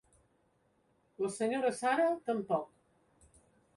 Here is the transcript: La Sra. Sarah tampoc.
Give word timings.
La 1.25 1.29
Sra. 1.35 1.59
Sarah 1.81 2.11
tampoc. 2.31 3.37